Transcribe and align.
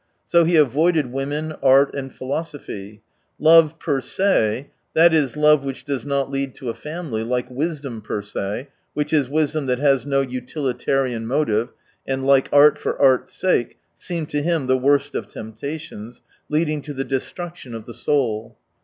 So 0.25 0.45
he 0.45 0.55
avoided 0.55 1.11
women, 1.13 1.53
art, 1.61 1.93
and 1.93 2.11
philosophy. 2.11 3.03
Love 3.37 3.77
pet 3.77 4.03
se, 4.03 4.71
that 4.95 5.13
is, 5.13 5.37
love 5.37 5.63
which 5.63 5.83
does 5.85 6.07
not 6.07 6.31
lead 6.31 6.55
to 6.55 6.69
a 6.69 6.73
family, 6.73 7.23
like 7.23 7.51
wisdom 7.51 8.01
per 8.01 8.23
se, 8.23 8.69
which 8.95 9.13
is 9.13 9.29
wisdom 9.29 9.67
that 9.67 9.77
has 9.77 10.03
no 10.03 10.21
utilitarian 10.21 11.27
motive, 11.27 11.69
and 12.07 12.25
like 12.25 12.49
art 12.51 12.79
for 12.79 12.99
art's 12.99 13.35
sake, 13.35 13.77
seemed 13.93 14.31
to 14.31 14.41
him 14.41 14.65
the 14.65 14.75
worst 14.75 15.13
of 15.13 15.27
temptations, 15.27 16.23
leading 16.49 16.81
to 16.81 16.95
the 16.95 17.05
destruction 17.05 17.75
of 17.75 17.85
the 17.85 17.93
soul. 17.93 18.57